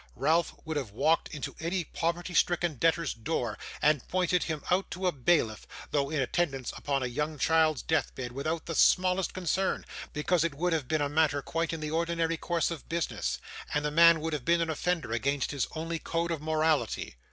[0.15, 5.05] Ralph would have walked into any poverty stricken debtor's house, and pointed him out to
[5.05, 9.85] a bailiff, though in attendance upon a young child's death bed, without the smallest concern,
[10.11, 13.37] because it would have been a matter quite in the ordinary course of business,
[13.75, 17.15] and the man would have been an offender against his only code of morality.